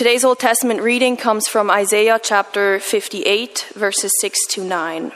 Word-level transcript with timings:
Today's 0.00 0.24
Old 0.24 0.38
Testament 0.38 0.80
reading 0.80 1.18
comes 1.18 1.46
from 1.46 1.70
Isaiah 1.70 2.18
chapter 2.18 2.80
58, 2.80 3.72
verses 3.74 4.10
6 4.22 4.46
to 4.46 4.64
9. 4.64 5.12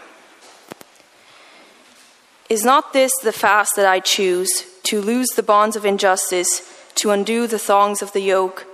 Is 2.50 2.66
not 2.66 2.92
this 2.92 3.10
the 3.22 3.32
fast 3.32 3.76
that 3.76 3.86
I 3.86 4.00
choose, 4.00 4.66
to 4.82 5.00
loose 5.00 5.32
the 5.34 5.42
bonds 5.42 5.74
of 5.74 5.86
injustice, 5.86 6.70
to 6.96 7.12
undo 7.12 7.46
the 7.46 7.58
thongs 7.58 8.02
of 8.02 8.12
the 8.12 8.20
yoke, 8.20 8.66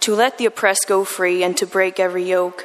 to 0.00 0.14
let 0.14 0.38
the 0.38 0.46
oppressed 0.46 0.86
go 0.88 1.04
free, 1.04 1.42
and 1.42 1.54
to 1.58 1.66
break 1.66 2.00
every 2.00 2.24
yoke? 2.24 2.64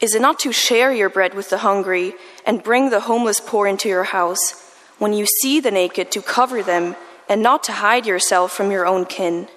Is 0.00 0.14
it 0.14 0.22
not 0.22 0.38
to 0.38 0.52
share 0.52 0.90
your 0.90 1.10
bread 1.10 1.34
with 1.34 1.50
the 1.50 1.58
hungry, 1.58 2.14
and 2.46 2.62
bring 2.62 2.88
the 2.88 3.00
homeless 3.00 3.40
poor 3.40 3.66
into 3.66 3.90
your 3.90 4.04
house, 4.04 4.54
when 4.96 5.12
you 5.12 5.26
see 5.42 5.60
the 5.60 5.70
naked, 5.70 6.10
to 6.12 6.22
cover 6.22 6.62
them, 6.62 6.96
and 7.28 7.42
not 7.42 7.62
to 7.64 7.72
hide 7.72 8.06
yourself 8.06 8.52
from 8.52 8.70
your 8.70 8.86
own 8.86 9.04
kin? 9.04 9.48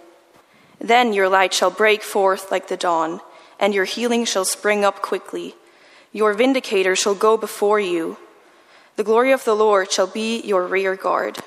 Then 0.82 1.14
your 1.14 1.30
light 1.30 1.54
shall 1.54 1.70
break 1.70 2.02
forth 2.02 2.52
like 2.52 2.68
the 2.68 2.76
dawn, 2.76 3.22
and 3.60 3.74
your 3.74 3.86
healing 3.86 4.26
shall 4.26 4.46
spring 4.46 4.84
up 4.84 5.02
quickly. 5.02 5.56
Your 6.12 6.34
vindicator 6.34 6.96
shall 6.96 7.14
go 7.14 7.38
before 7.38 7.80
you. 7.80 8.18
The 8.96 9.04
glory 9.04 9.32
of 9.32 9.46
the 9.46 9.56
Lord 9.56 9.92
shall 9.92 10.08
be 10.08 10.42
your 10.42 10.66
rear 10.66 10.96
guard. 10.96 11.38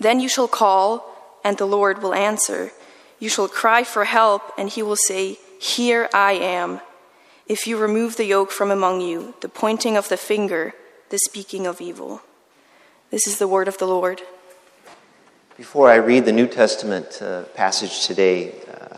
Then 0.00 0.18
you 0.18 0.28
shall 0.28 0.48
call, 0.48 1.40
and 1.44 1.56
the 1.56 1.66
Lord 1.66 2.02
will 2.02 2.12
answer. 2.12 2.72
You 3.20 3.28
shall 3.28 3.48
cry 3.48 3.84
for 3.84 4.04
help, 4.04 4.42
and 4.58 4.68
he 4.68 4.82
will 4.82 4.96
say, 4.96 5.38
Here 5.60 6.08
I 6.12 6.32
am. 6.32 6.80
If 7.46 7.66
you 7.66 7.76
remove 7.76 8.16
the 8.16 8.24
yoke 8.24 8.50
from 8.50 8.70
among 8.70 9.00
you, 9.00 9.34
the 9.40 9.48
pointing 9.48 9.96
of 9.96 10.08
the 10.08 10.16
finger, 10.16 10.74
the 11.10 11.18
speaking 11.18 11.66
of 11.66 11.80
evil. 11.80 12.22
This 13.10 13.26
is 13.28 13.38
the 13.38 13.48
word 13.48 13.68
of 13.68 13.78
the 13.78 13.86
Lord. 13.86 14.22
Before 15.56 15.88
I 15.88 15.96
read 15.96 16.24
the 16.24 16.32
New 16.32 16.48
Testament 16.48 17.22
uh, 17.22 17.44
passage 17.54 18.08
today, 18.08 18.54
uh, 18.68 18.96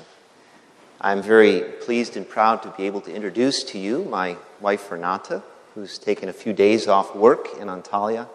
I'm 1.03 1.21
very 1.21 1.61
pleased 1.61 2.17
and 2.17 2.27
proud 2.27 2.63
to 2.63 2.71
be 2.71 2.85
able 2.85 3.03
to 3.03 3.15
introduce 3.15 3.63
to 3.65 3.79
you 3.79 4.05
my 4.05 4.39
wife 4.59 4.91
Renata, 4.91 5.43
who's 5.75 5.99
taken 5.99 6.31
a 6.31 6.33
few 6.33 6.55
days 6.55 6.89
off 6.89 7.15
work 7.15 7.49
in 7.61 7.69
Antalya 7.69 8.27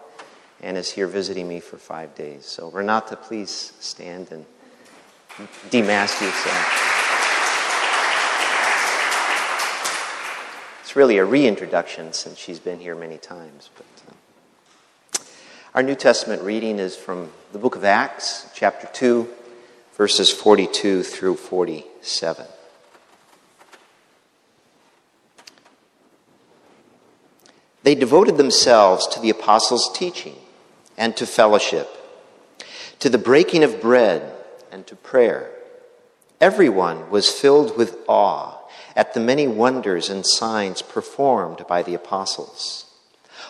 and 0.60 0.76
is 0.76 0.92
here 0.92 1.08
visiting 1.08 1.48
me 1.48 1.58
for 1.58 1.78
five 1.78 2.14
days. 2.14 2.46
So, 2.46 2.70
Renata, 2.70 3.16
please 3.16 3.72
stand 3.80 4.30
and 4.30 4.46
demask 5.70 6.22
yourself. 6.22 6.92
It's 10.82 10.94
really 10.94 11.18
a 11.18 11.24
reintroduction 11.24 12.12
since 12.12 12.38
she's 12.38 12.60
been 12.60 12.78
here 12.78 12.94
many 12.94 13.18
times. 13.18 13.70
But 13.74 13.86
uh, 14.08 14.14
our 15.74 15.82
New 15.82 15.94
Testament 15.94 16.42
reading 16.42 16.78
is 16.78 16.96
from 16.96 17.30
the 17.52 17.58
book 17.58 17.76
of 17.76 17.84
Acts, 17.84 18.46
chapter 18.54 18.86
2, 18.92 19.26
verses 19.94 20.30
42 20.30 21.02
through 21.02 21.36
47. 21.36 22.46
They 27.84 27.94
devoted 27.94 28.36
themselves 28.36 29.06
to 29.08 29.20
the 29.20 29.30
apostles' 29.30 29.90
teaching 29.94 30.36
and 30.98 31.16
to 31.16 31.24
fellowship, 31.24 31.88
to 32.98 33.08
the 33.08 33.16
breaking 33.16 33.64
of 33.64 33.80
bread 33.80 34.30
and 34.70 34.86
to 34.88 34.94
prayer. 34.94 35.50
Everyone 36.38 37.08
was 37.08 37.30
filled 37.30 37.78
with 37.78 37.96
awe 38.06 38.58
at 38.94 39.14
the 39.14 39.20
many 39.20 39.48
wonders 39.48 40.10
and 40.10 40.26
signs 40.26 40.82
performed 40.82 41.64
by 41.66 41.82
the 41.82 41.94
apostles. 41.94 42.91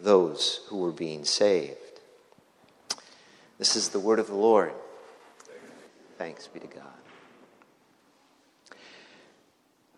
those 0.00 0.60
who 0.68 0.78
were 0.78 0.92
being 0.92 1.24
saved. 1.24 1.76
This 3.58 3.74
is 3.74 3.88
the 3.88 4.00
word 4.00 4.18
of 4.18 4.28
the 4.28 4.34
Lord. 4.34 4.72
Thanks 6.16 6.46
be 6.46 6.60
to 6.60 6.66
God. 6.66 6.84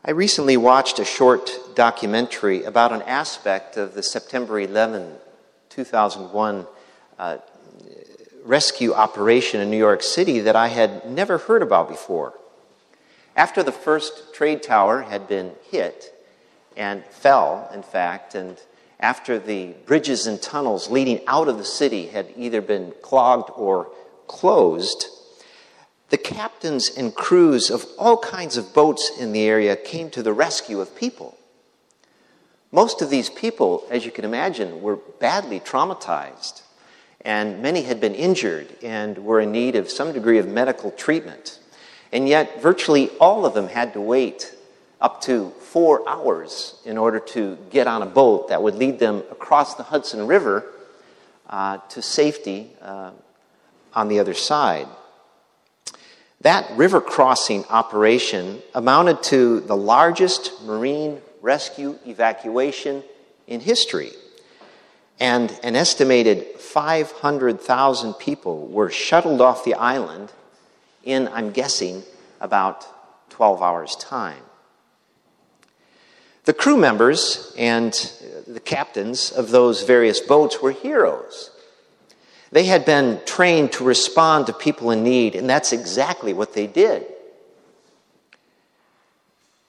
I 0.02 0.12
recently 0.12 0.56
watched 0.56 0.98
a 0.98 1.04
short 1.04 1.50
documentary 1.74 2.64
about 2.64 2.92
an 2.92 3.02
aspect 3.02 3.76
of 3.76 3.94
the 3.94 4.02
September 4.02 4.58
11, 4.58 5.16
2001 5.68 6.66
uh, 7.18 7.36
rescue 8.44 8.94
operation 8.94 9.60
in 9.60 9.70
New 9.70 9.76
York 9.76 10.02
City 10.02 10.40
that 10.40 10.56
I 10.56 10.68
had 10.68 11.10
never 11.10 11.36
heard 11.36 11.62
about 11.62 11.88
before. 11.88 12.32
After 13.36 13.62
the 13.62 13.72
first 13.72 14.34
trade 14.34 14.62
tower 14.62 15.02
had 15.02 15.28
been 15.28 15.52
hit 15.70 16.14
and 16.76 17.04
fell, 17.04 17.70
in 17.74 17.82
fact, 17.82 18.34
and 18.34 18.56
after 19.00 19.38
the 19.38 19.74
bridges 19.86 20.26
and 20.26 20.40
tunnels 20.40 20.90
leading 20.90 21.20
out 21.26 21.48
of 21.48 21.58
the 21.58 21.64
city 21.64 22.06
had 22.06 22.32
either 22.36 22.60
been 22.60 22.92
clogged 23.02 23.50
or 23.56 23.90
closed, 24.26 25.06
the 26.10 26.18
captains 26.18 26.90
and 26.96 27.14
crews 27.14 27.70
of 27.70 27.86
all 27.98 28.18
kinds 28.18 28.56
of 28.56 28.74
boats 28.74 29.10
in 29.18 29.32
the 29.32 29.42
area 29.42 29.74
came 29.74 30.10
to 30.10 30.22
the 30.22 30.32
rescue 30.32 30.80
of 30.80 30.94
people. 30.96 31.36
Most 32.72 33.00
of 33.02 33.10
these 33.10 33.30
people, 33.30 33.86
as 33.90 34.04
you 34.04 34.12
can 34.12 34.24
imagine, 34.24 34.82
were 34.82 34.96
badly 34.96 35.58
traumatized, 35.58 36.62
and 37.22 37.62
many 37.62 37.82
had 37.82 38.00
been 38.00 38.14
injured 38.14 38.76
and 38.82 39.18
were 39.18 39.40
in 39.40 39.50
need 39.50 39.76
of 39.76 39.90
some 39.90 40.12
degree 40.12 40.38
of 40.38 40.46
medical 40.46 40.90
treatment. 40.90 41.58
And 42.12 42.28
yet, 42.28 42.60
virtually 42.62 43.08
all 43.18 43.46
of 43.46 43.54
them 43.54 43.68
had 43.68 43.92
to 43.94 44.00
wait 44.00 44.54
up 45.00 45.22
to 45.22 45.50
four 45.60 46.06
hours 46.08 46.74
in 46.84 46.98
order 46.98 47.18
to 47.18 47.56
get 47.70 47.86
on 47.86 48.02
a 48.02 48.06
boat 48.06 48.48
that 48.48 48.62
would 48.62 48.74
lead 48.74 48.98
them 48.98 49.22
across 49.30 49.74
the 49.74 49.82
Hudson 49.82 50.26
River 50.26 50.64
uh, 51.48 51.78
to 51.88 52.02
safety 52.02 52.70
uh, 52.82 53.10
on 53.94 54.08
the 54.08 54.20
other 54.20 54.34
side. 54.34 54.86
That 56.42 56.70
river 56.76 57.00
crossing 57.00 57.64
operation 57.66 58.62
amounted 58.74 59.22
to 59.24 59.60
the 59.60 59.76
largest 59.76 60.62
marine 60.62 61.20
rescue 61.42 61.98
evacuation 62.06 63.02
in 63.46 63.60
history. 63.60 64.12
And 65.18 65.58
an 65.62 65.76
estimated 65.76 66.58
500,000 66.58 68.14
people 68.14 68.66
were 68.68 68.90
shuttled 68.90 69.42
off 69.42 69.64
the 69.64 69.74
island 69.74 70.32
in, 71.04 71.28
I'm 71.28 71.50
guessing, 71.50 72.04
about 72.40 72.86
12 73.30 73.62
hours' 73.62 73.96
time. 73.96 74.42
The 76.50 76.54
crew 76.54 76.76
members 76.76 77.54
and 77.56 77.92
the 78.48 78.58
captains 78.58 79.30
of 79.30 79.52
those 79.52 79.84
various 79.84 80.18
boats 80.18 80.60
were 80.60 80.72
heroes. 80.72 81.52
They 82.50 82.64
had 82.64 82.84
been 82.84 83.20
trained 83.24 83.70
to 83.74 83.84
respond 83.84 84.48
to 84.48 84.52
people 84.52 84.90
in 84.90 85.04
need, 85.04 85.36
and 85.36 85.48
that's 85.48 85.72
exactly 85.72 86.32
what 86.32 86.54
they 86.54 86.66
did. 86.66 87.06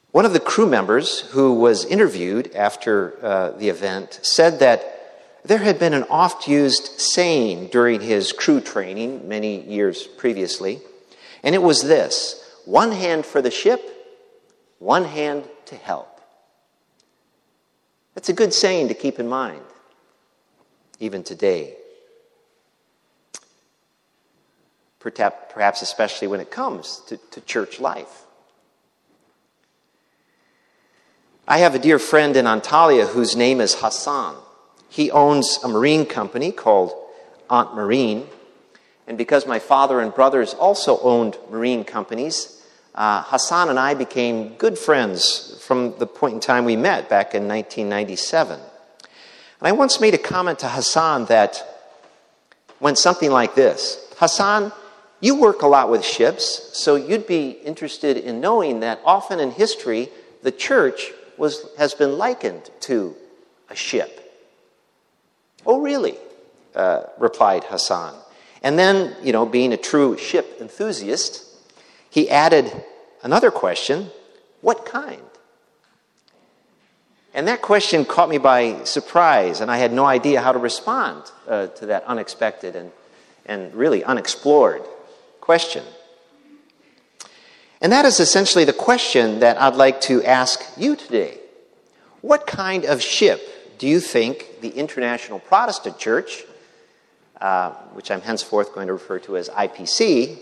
One 0.09 0.25
of 0.25 0.33
the 0.33 0.39
crew 0.39 0.65
members 0.65 1.19
who 1.19 1.53
was 1.53 1.85
interviewed 1.85 2.51
after 2.55 3.15
uh, 3.23 3.51
the 3.51 3.69
event 3.69 4.19
said 4.23 4.57
that 4.61 5.37
there 5.45 5.59
had 5.59 5.77
been 5.77 5.93
an 5.93 6.05
oft 6.09 6.47
used 6.47 6.99
saying 6.99 7.67
during 7.67 8.01
his 8.01 8.31
crew 8.31 8.59
training 8.59 9.29
many 9.29 9.61
years 9.69 10.07
previously, 10.07 10.81
and 11.43 11.53
it 11.53 11.61
was 11.61 11.83
this 11.83 12.43
one 12.65 12.91
hand 12.91 13.23
for 13.23 13.39
the 13.39 13.51
ship, 13.51 13.87
one 14.79 15.05
hand 15.05 15.43
to 15.67 15.75
help. 15.75 16.10
That's 18.15 18.29
a 18.29 18.33
good 18.33 18.53
saying 18.53 18.89
to 18.89 18.93
keep 18.93 19.19
in 19.19 19.27
mind, 19.27 19.61
even 20.99 21.23
today. 21.23 21.75
Perhaps 24.99 25.81
especially 25.81 26.27
when 26.27 26.39
it 26.39 26.51
comes 26.51 27.01
to, 27.07 27.17
to 27.31 27.41
church 27.41 27.79
life. 27.79 28.25
I 31.47 31.57
have 31.57 31.73
a 31.73 31.79
dear 31.79 31.99
friend 31.99 32.37
in 32.37 32.45
Antalya 32.45 33.07
whose 33.07 33.35
name 33.35 33.59
is 33.59 33.75
Hassan. 33.75 34.35
He 34.89 35.09
owns 35.09 35.59
a 35.63 35.67
marine 35.67 36.05
company 36.05 36.51
called 36.51 36.93
Aunt 37.49 37.73
Marine. 37.73 38.27
And 39.07 39.17
because 39.17 39.47
my 39.47 39.57
father 39.57 39.99
and 39.99 40.13
brothers 40.13 40.53
also 40.53 40.99
owned 40.99 41.37
marine 41.49 41.83
companies, 41.83 42.60
uh, 42.93 43.23
Hassan 43.23 43.69
and 43.69 43.79
I 43.79 43.93
became 43.93 44.55
good 44.55 44.77
friends 44.77 45.61
from 45.65 45.97
the 45.97 46.07
point 46.07 46.35
in 46.35 46.39
time 46.39 46.65
we 46.65 46.75
met 46.75 47.09
back 47.09 47.33
in 47.33 47.47
1997. 47.47 48.59
And 48.59 49.67
I 49.67 49.71
once 49.71 50.01
made 50.01 50.13
a 50.13 50.17
comment 50.17 50.59
to 50.59 50.67
Hassan 50.67 51.25
that 51.25 51.63
went 52.79 52.97
something 52.97 53.31
like 53.31 53.55
this 53.55 54.13
Hassan, 54.17 54.71
You 55.21 55.35
work 55.35 55.61
a 55.61 55.67
lot 55.67 55.89
with 55.89 56.03
ships, 56.03 56.71
so 56.73 56.95
you'd 56.95 57.27
be 57.27 57.51
interested 57.51 58.17
in 58.17 58.41
knowing 58.41 58.81
that 58.81 58.99
often 59.05 59.39
in 59.39 59.51
history, 59.51 60.09
the 60.43 60.51
church 60.51 61.11
was, 61.37 61.65
has 61.77 61.93
been 61.93 62.17
likened 62.17 62.69
to 62.81 63.15
a 63.69 63.75
ship. 63.75 64.17
Oh, 65.65 65.79
really? 65.79 66.17
Uh, 66.75 67.03
replied 67.19 67.63
Hassan. 67.63 68.15
And 68.63 68.77
then, 68.77 69.15
you 69.23 69.31
know, 69.31 69.45
being 69.45 69.73
a 69.73 69.77
true 69.77 70.17
ship 70.17 70.57
enthusiast, 70.59 71.50
he 72.11 72.29
added 72.29 72.71
another 73.23 73.49
question 73.49 74.11
what 74.61 74.85
kind? 74.85 75.21
And 77.33 77.47
that 77.47 77.61
question 77.61 78.05
caught 78.05 78.29
me 78.29 78.37
by 78.37 78.83
surprise, 78.83 79.61
and 79.61 79.71
I 79.71 79.77
had 79.77 79.93
no 79.93 80.05
idea 80.05 80.41
how 80.41 80.51
to 80.51 80.59
respond 80.59 81.23
uh, 81.47 81.67
to 81.67 81.87
that 81.87 82.03
unexpected 82.03 82.75
and, 82.75 82.91
and 83.45 83.73
really 83.73 84.03
unexplored 84.03 84.83
question. 85.39 85.83
And 87.79 87.91
that 87.91 88.05
is 88.05 88.19
essentially 88.19 88.65
the 88.65 88.73
question 88.73 89.39
that 89.39 89.59
I'd 89.59 89.75
like 89.75 90.01
to 90.01 90.23
ask 90.23 90.61
you 90.77 90.95
today. 90.95 91.39
What 92.19 92.45
kind 92.45 92.85
of 92.85 93.01
ship 93.01 93.41
do 93.79 93.87
you 93.87 93.99
think 93.99 94.59
the 94.61 94.69
International 94.69 95.39
Protestant 95.39 95.97
Church, 95.97 96.43
uh, 97.39 97.71
which 97.93 98.11
I'm 98.11 98.21
henceforth 98.21 98.75
going 98.75 98.87
to 98.87 98.93
refer 98.93 99.17
to 99.19 99.37
as 99.37 99.49
IPC, 99.49 100.37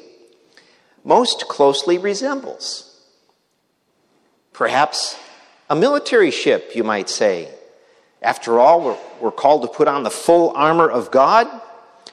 most 1.09 1.47
closely 1.47 1.97
resembles? 1.97 2.85
Perhaps 4.53 5.17
a 5.67 5.75
military 5.75 6.29
ship, 6.29 6.75
you 6.75 6.83
might 6.83 7.09
say. 7.09 7.50
After 8.21 8.59
all, 8.59 8.81
we're, 8.85 8.97
we're 9.19 9.31
called 9.31 9.63
to 9.63 9.67
put 9.67 9.88
on 9.88 10.03
the 10.03 10.11
full 10.11 10.51
armor 10.56 10.88
of 10.88 11.09
God, 11.09 11.47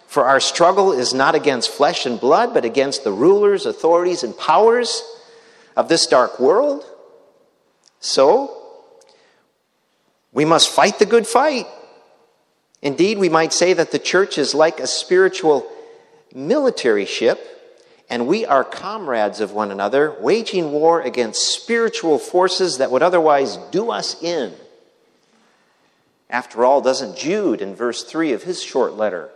for 0.06 0.24
our 0.24 0.40
struggle 0.40 0.92
is 0.92 1.12
not 1.12 1.34
against 1.34 1.70
flesh 1.70 2.06
and 2.06 2.18
blood, 2.18 2.54
but 2.54 2.64
against 2.64 3.04
the 3.04 3.12
rulers, 3.12 3.66
authorities, 3.66 4.22
and 4.22 4.36
powers 4.36 5.02
of 5.76 5.90
this 5.90 6.06
dark 6.06 6.40
world. 6.40 6.82
So, 8.00 8.56
we 10.32 10.46
must 10.46 10.70
fight 10.70 10.98
the 10.98 11.06
good 11.06 11.26
fight. 11.26 11.66
Indeed, 12.80 13.18
we 13.18 13.28
might 13.28 13.52
say 13.52 13.74
that 13.74 13.90
the 13.90 13.98
church 13.98 14.38
is 14.38 14.54
like 14.54 14.80
a 14.80 14.86
spiritual 14.86 15.70
military 16.32 17.04
ship 17.04 17.56
and 18.08 18.26
we 18.26 18.46
are 18.46 18.62
comrades 18.62 19.40
of 19.40 19.52
one 19.52 19.70
another, 19.70 20.14
waging 20.20 20.72
war 20.72 21.00
against 21.00 21.54
spiritual 21.54 22.18
forces 22.18 22.78
that 22.78 22.90
would 22.90 23.02
otherwise 23.02 23.56
do 23.70 23.90
us 23.90 24.22
in. 24.22 24.54
After 26.30 26.64
all, 26.64 26.80
doesn't 26.80 27.16
Jude, 27.16 27.60
in 27.60 27.74
verse 27.74 28.04
3 28.04 28.32
of 28.32 28.42
his 28.42 28.62
short 28.62 28.94
letter, 28.94 29.30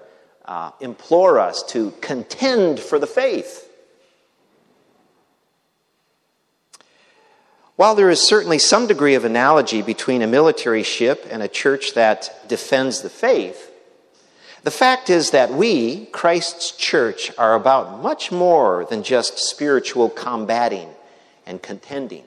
uh, 0.44 0.70
implore 0.80 1.38
us 1.38 1.62
to 1.64 1.92
contend 2.00 2.80
for 2.80 2.98
the 2.98 3.06
faith? 3.06 3.68
While 7.76 7.94
there 7.94 8.10
is 8.10 8.20
certainly 8.20 8.58
some 8.58 8.86
degree 8.86 9.14
of 9.14 9.24
analogy 9.24 9.80
between 9.80 10.20
a 10.20 10.26
military 10.26 10.82
ship 10.82 11.26
and 11.30 11.42
a 11.42 11.48
church 11.48 11.94
that 11.94 12.46
defends 12.46 13.00
the 13.00 13.08
faith, 13.08 13.69
the 14.62 14.70
fact 14.70 15.08
is 15.08 15.30
that 15.30 15.50
we, 15.50 16.06
Christ's 16.06 16.72
church, 16.72 17.32
are 17.38 17.54
about 17.54 18.02
much 18.02 18.30
more 18.30 18.86
than 18.90 19.02
just 19.02 19.38
spiritual 19.38 20.10
combating 20.10 20.88
and 21.46 21.62
contending. 21.62 22.24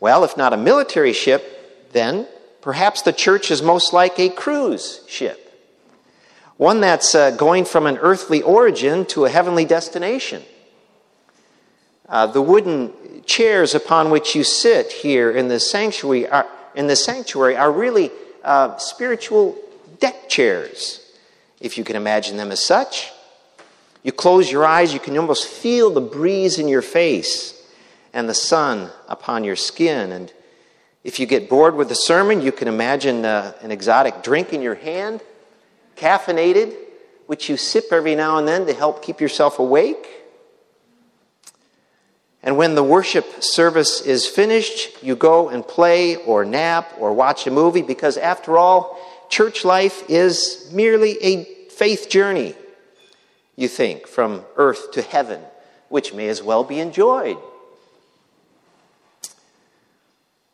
Well, 0.00 0.24
if 0.24 0.36
not 0.36 0.52
a 0.52 0.56
military 0.56 1.12
ship, 1.12 1.92
then 1.92 2.26
perhaps 2.60 3.02
the 3.02 3.12
church 3.12 3.50
is 3.50 3.62
most 3.62 3.92
like 3.92 4.18
a 4.18 4.28
cruise 4.28 5.02
ship. 5.06 5.40
One 6.56 6.80
that's 6.80 7.14
uh, 7.14 7.30
going 7.32 7.64
from 7.64 7.86
an 7.86 7.98
earthly 7.98 8.42
origin 8.42 9.06
to 9.06 9.24
a 9.24 9.30
heavenly 9.30 9.64
destination. 9.64 10.42
Uh, 12.08 12.26
the 12.26 12.42
wooden 12.42 12.92
chairs 13.24 13.74
upon 13.74 14.10
which 14.10 14.34
you 14.34 14.44
sit 14.44 14.92
here 14.92 15.30
in 15.30 15.48
the 15.48 15.58
sanctuary 15.58 16.28
are, 16.28 16.46
in 16.74 16.86
the 16.86 16.96
sanctuary 16.96 17.56
are 17.56 17.72
really 17.72 18.10
uh, 18.44 18.76
spiritual 18.76 19.56
deck 20.00 20.28
chairs, 20.28 21.00
if 21.60 21.78
you 21.78 21.84
can 21.84 21.96
imagine 21.96 22.36
them 22.36 22.50
as 22.50 22.62
such. 22.62 23.10
You 24.02 24.12
close 24.12 24.50
your 24.50 24.66
eyes, 24.66 24.92
you 24.92 25.00
can 25.00 25.16
almost 25.16 25.46
feel 25.46 25.90
the 25.90 26.00
breeze 26.00 26.58
in 26.58 26.68
your 26.68 26.82
face 26.82 27.66
and 28.12 28.28
the 28.28 28.34
sun 28.34 28.90
upon 29.08 29.44
your 29.44 29.56
skin. 29.56 30.12
And 30.12 30.32
if 31.02 31.18
you 31.18 31.26
get 31.26 31.48
bored 31.48 31.74
with 31.74 31.88
the 31.88 31.94
sermon, 31.94 32.42
you 32.42 32.52
can 32.52 32.68
imagine 32.68 33.24
uh, 33.24 33.54
an 33.62 33.70
exotic 33.70 34.22
drink 34.22 34.52
in 34.52 34.60
your 34.60 34.74
hand, 34.74 35.22
caffeinated, 35.96 36.74
which 37.26 37.48
you 37.48 37.56
sip 37.56 37.86
every 37.92 38.14
now 38.14 38.36
and 38.36 38.46
then 38.46 38.66
to 38.66 38.74
help 38.74 39.02
keep 39.02 39.20
yourself 39.20 39.58
awake. 39.58 40.06
And 42.42 42.58
when 42.58 42.74
the 42.74 42.82
worship 42.82 43.42
service 43.42 44.02
is 44.02 44.26
finished, 44.26 45.02
you 45.02 45.16
go 45.16 45.48
and 45.48 45.66
play 45.66 46.16
or 46.16 46.44
nap 46.44 46.92
or 46.98 47.14
watch 47.14 47.46
a 47.46 47.50
movie 47.50 47.80
because, 47.80 48.18
after 48.18 48.58
all, 48.58 48.98
church 49.28 49.64
life 49.64 50.08
is 50.08 50.70
merely 50.72 51.22
a 51.22 51.44
faith 51.70 52.08
journey, 52.08 52.54
you 53.56 53.68
think, 53.68 54.06
from 54.06 54.44
earth 54.56 54.92
to 54.92 55.02
heaven, 55.02 55.40
which 55.88 56.14
may 56.14 56.28
as 56.28 56.42
well 56.42 56.64
be 56.64 56.80
enjoyed. 56.80 57.36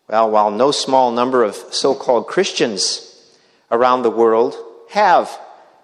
Well, 0.08 0.30
while 0.30 0.50
no 0.50 0.72
small 0.72 1.12
number 1.12 1.44
of 1.44 1.54
so 1.54 1.94
called 1.94 2.26
Christians 2.26 3.06
around 3.70 4.02
the 4.02 4.10
world 4.10 4.56
have 4.90 5.30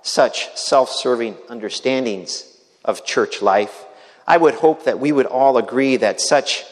such 0.02 0.56
self 0.56 0.90
serving 0.90 1.36
understandings 1.48 2.44
of 2.84 3.04
church 3.04 3.40
life, 3.40 3.84
I 4.26 4.36
would 4.36 4.54
hope 4.54 4.84
that 4.84 4.98
we 4.98 5.12
would 5.12 5.26
all 5.26 5.58
agree 5.58 5.96
that 5.98 6.20
such 6.20 6.64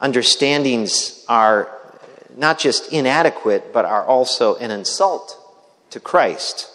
understandings 0.00 1.24
are 1.28 1.75
not 2.36 2.58
just 2.58 2.92
inadequate, 2.92 3.72
but 3.72 3.86
are 3.86 4.04
also 4.04 4.56
an 4.56 4.70
insult 4.70 5.42
to 5.90 5.98
Christ, 5.98 6.70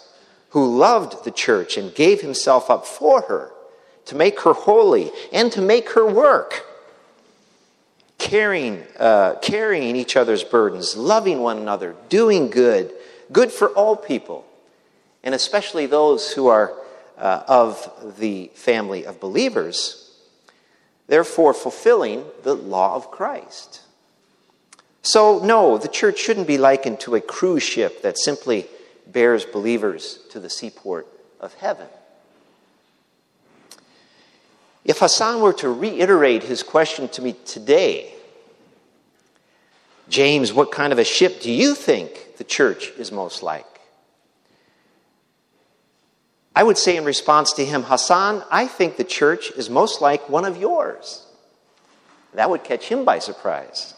who 0.50 0.78
loved 0.78 1.24
the 1.24 1.30
church 1.30 1.76
and 1.76 1.94
gave 1.94 2.20
himself 2.20 2.68
up 2.68 2.84
for 2.84 3.22
her 3.22 3.52
to 4.06 4.16
make 4.16 4.40
her 4.40 4.52
holy 4.52 5.10
and 5.32 5.50
to 5.52 5.62
make 5.62 5.90
her 5.90 6.06
work. 6.06 6.66
Carrying, 8.18 8.84
uh, 8.98 9.36
carrying 9.40 9.96
each 9.96 10.16
other's 10.16 10.44
burdens, 10.44 10.96
loving 10.96 11.40
one 11.40 11.58
another, 11.58 11.94
doing 12.08 12.50
good, 12.50 12.92
good 13.32 13.50
for 13.50 13.68
all 13.70 13.96
people, 13.96 14.44
and 15.24 15.34
especially 15.34 15.86
those 15.86 16.32
who 16.32 16.48
are 16.48 16.72
uh, 17.18 17.42
of 17.48 18.16
the 18.18 18.50
family 18.54 19.06
of 19.06 19.20
believers, 19.20 20.12
therefore 21.06 21.54
fulfilling 21.54 22.24
the 22.42 22.54
law 22.54 22.94
of 22.94 23.10
Christ. 23.10 23.82
So, 25.02 25.40
no, 25.40 25.78
the 25.78 25.88
church 25.88 26.18
shouldn't 26.18 26.46
be 26.46 26.58
likened 26.58 27.00
to 27.00 27.16
a 27.16 27.20
cruise 27.20 27.64
ship 27.64 28.02
that 28.02 28.18
simply 28.18 28.66
bears 29.06 29.44
believers 29.44 30.20
to 30.30 30.38
the 30.38 30.48
seaport 30.48 31.06
of 31.40 31.54
heaven. 31.54 31.88
If 34.84 34.98
Hassan 34.98 35.40
were 35.40 35.52
to 35.54 35.68
reiterate 35.68 36.44
his 36.44 36.62
question 36.62 37.08
to 37.10 37.22
me 37.22 37.34
today, 37.44 38.14
James, 40.08 40.52
what 40.52 40.70
kind 40.70 40.92
of 40.92 40.98
a 40.98 41.04
ship 41.04 41.40
do 41.40 41.50
you 41.50 41.74
think 41.74 42.36
the 42.36 42.44
church 42.44 42.90
is 42.98 43.10
most 43.10 43.42
like? 43.42 43.66
I 46.54 46.62
would 46.62 46.76
say 46.78 46.96
in 46.96 47.04
response 47.04 47.54
to 47.54 47.64
him, 47.64 47.82
Hassan, 47.84 48.44
I 48.50 48.66
think 48.66 48.96
the 48.96 49.04
church 49.04 49.50
is 49.52 49.70
most 49.70 50.00
like 50.00 50.28
one 50.28 50.44
of 50.44 50.58
yours. 50.58 51.26
That 52.34 52.50
would 52.50 52.62
catch 52.62 52.88
him 52.88 53.04
by 53.04 53.20
surprise. 53.20 53.94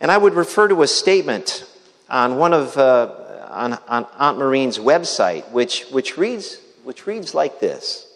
And 0.00 0.10
I 0.10 0.18
would 0.18 0.34
refer 0.34 0.68
to 0.68 0.82
a 0.82 0.86
statement 0.86 1.64
on 2.10 2.36
one 2.36 2.52
of 2.52 2.76
uh, 2.76 3.24
on, 3.54 3.78
on 3.88 4.06
Aunt 4.18 4.38
Marine's 4.38 4.78
website, 4.78 5.48
which, 5.50 5.84
which, 5.90 6.18
reads, 6.18 6.58
which 6.82 7.06
reads 7.06 7.34
like 7.34 7.60
this 7.60 8.06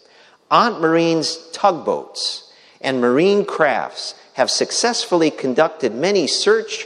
Aunt 0.51 0.81
Marine's 0.81 1.49
tugboats 1.51 2.51
and 2.81 3.01
marine 3.01 3.45
crafts 3.45 4.15
have 4.33 4.51
successfully 4.51 5.31
conducted 5.31 5.93
many 5.93 6.27
search, 6.27 6.85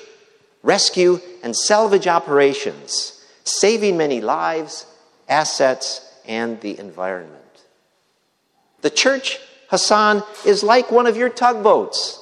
rescue, 0.61 1.19
and 1.43 1.55
salvage 1.55 2.07
operations, 2.07 3.23
saving 3.43 3.97
many 3.97 4.21
lives, 4.21 4.85
assets, 5.27 6.01
and 6.25 6.59
the 6.61 6.79
environment. 6.79 7.41
The 8.81 8.89
church, 8.89 9.39
Hassan, 9.69 10.23
is 10.45 10.63
like 10.63 10.91
one 10.91 11.05
of 11.05 11.17
your 11.17 11.29
tugboats. 11.29 12.19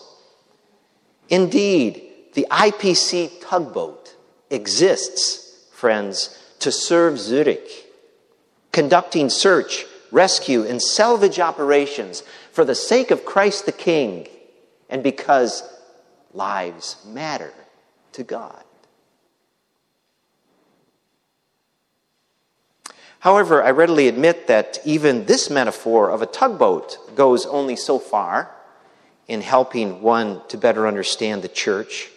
Indeed, 1.29 2.10
the 2.33 2.47
IPC 2.49 3.41
tugboat 3.41 4.15
exists, 4.49 5.67
friends, 5.71 6.37
to 6.59 6.71
serve 6.71 7.19
Zurich, 7.19 7.69
conducting 8.71 9.29
search, 9.29 9.85
rescue, 10.11 10.63
and 10.63 10.81
salvage 10.81 11.39
operations 11.39 12.23
for 12.51 12.63
the 12.65 12.75
sake 12.75 13.11
of 13.11 13.25
Christ 13.25 13.65
the 13.65 13.71
King 13.71 14.27
and 14.89 15.01
because 15.01 15.63
lives 16.33 16.97
matter 17.05 17.53
to 18.13 18.23
God. 18.23 18.63
However, 23.19 23.63
I 23.63 23.69
readily 23.69 24.07
admit 24.07 24.47
that 24.47 24.79
even 24.83 25.25
this 25.25 25.49
metaphor 25.49 26.09
of 26.09 26.21
a 26.21 26.25
tugboat 26.25 27.15
goes 27.15 27.45
only 27.45 27.75
so 27.75 27.99
far 27.99 28.49
in 29.27 29.41
helping 29.41 30.01
one 30.01 30.41
to 30.47 30.57
better 30.57 30.87
understand 30.87 31.43
the 31.43 31.47
church. 31.47 32.09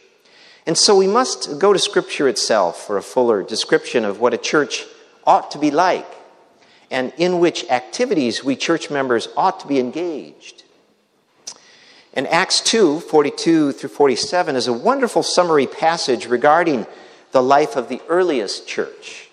And 0.66 0.78
so 0.78 0.96
we 0.96 1.06
must 1.06 1.58
go 1.58 1.72
to 1.72 1.78
Scripture 1.78 2.28
itself 2.28 2.86
for 2.86 2.96
a 2.96 3.02
fuller 3.02 3.42
description 3.42 4.04
of 4.04 4.20
what 4.20 4.32
a 4.32 4.38
church 4.38 4.86
ought 5.26 5.50
to 5.50 5.58
be 5.58 5.70
like 5.70 6.06
and 6.90 7.12
in 7.16 7.38
which 7.38 7.68
activities 7.70 8.44
we 8.44 8.56
church 8.56 8.90
members 8.90 9.28
ought 9.36 9.60
to 9.60 9.66
be 9.66 9.78
engaged. 9.78 10.62
And 12.14 12.28
Acts 12.28 12.60
2 12.60 13.00
42 13.00 13.72
through 13.72 13.90
47 13.90 14.56
is 14.56 14.68
a 14.68 14.72
wonderful 14.72 15.22
summary 15.22 15.66
passage 15.66 16.26
regarding 16.26 16.86
the 17.32 17.42
life 17.42 17.76
of 17.76 17.88
the 17.88 18.00
earliest 18.08 18.68
church. 18.68 19.28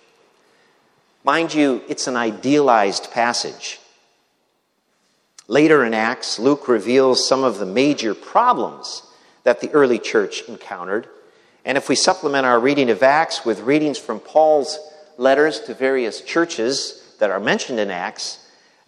Mind 1.23 1.53
you, 1.53 1.83
it's 1.87 2.07
an 2.07 2.15
idealized 2.15 3.11
passage. 3.11 3.79
Later 5.47 5.85
in 5.85 5.93
Acts, 5.93 6.39
Luke 6.39 6.67
reveals 6.67 7.27
some 7.27 7.43
of 7.43 7.59
the 7.59 7.65
major 7.65 8.15
problems 8.15 9.03
that 9.43 9.59
the 9.59 9.69
early 9.71 9.99
church 9.99 10.41
encountered. 10.47 11.07
And 11.65 11.77
if 11.77 11.89
we 11.89 11.95
supplement 11.95 12.45
our 12.45 12.59
reading 12.59 12.89
of 12.89 13.03
Acts 13.03 13.45
with 13.45 13.61
readings 13.61 13.97
from 13.97 14.19
Paul's 14.19 14.79
letters 15.17 15.59
to 15.61 15.73
various 15.73 16.21
churches 16.21 17.15
that 17.19 17.29
are 17.29 17.39
mentioned 17.39 17.79
in 17.79 17.91
Acts, 17.91 18.39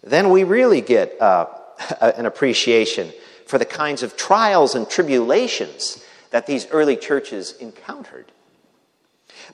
then 0.02 0.30
we 0.30 0.44
really 0.44 0.80
get 0.80 1.20
uh, 1.20 1.46
an 2.00 2.26
appreciation 2.26 3.12
for 3.46 3.58
the 3.58 3.64
kinds 3.64 4.02
of 4.02 4.16
trials 4.16 4.74
and 4.74 4.88
tribulations 4.88 6.04
that 6.30 6.46
these 6.46 6.66
early 6.70 6.96
churches 6.96 7.52
encountered. 7.60 8.26